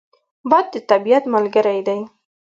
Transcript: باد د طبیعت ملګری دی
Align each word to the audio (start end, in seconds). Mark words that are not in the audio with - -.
باد 0.49 0.65
د 0.73 0.75
طبیعت 0.89 1.23
ملګری 1.35 1.79
دی 1.87 1.99